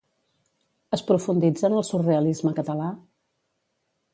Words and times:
Es 0.97 1.03
profunditza 1.09 1.69
en 1.69 1.75
el 1.81 1.85
surrealisme 1.91 2.55
català? 2.61 2.89